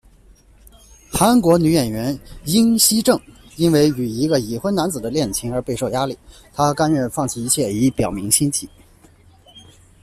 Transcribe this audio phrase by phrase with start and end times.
[1.11, 3.21] 韩国女演员英熙正
[3.55, 6.17] 因为与一个已婚男子的恋情而备受压力，
[6.53, 8.67] 她甘愿放弃一切以表明心迹。